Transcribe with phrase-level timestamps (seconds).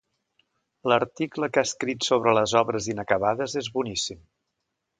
[0.91, 4.27] L'article que ha escrit sobre les obres inacabades és boníssim.